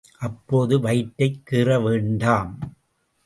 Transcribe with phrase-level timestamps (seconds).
[0.17, 2.51] அப்போது வயிற்றைக் கீறவேண்டாம்.